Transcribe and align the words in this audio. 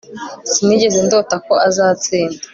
Sinigeze 0.51 0.97
ndota 1.07 1.35
ko 1.45 1.53
azatsinda 1.67 2.39